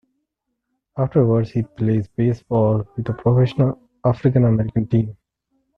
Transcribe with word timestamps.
Afterward, 0.97 1.47
he 1.49 1.61
plays 1.61 2.07
baseball 2.07 2.87
with 2.97 3.07
a 3.09 3.13
professional 3.13 3.79
African-American 4.03 4.87
team. 4.87 5.15